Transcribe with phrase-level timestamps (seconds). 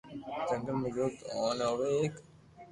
[0.47, 2.13] جنگل ۾ گيو تو اوني اووي ايڪ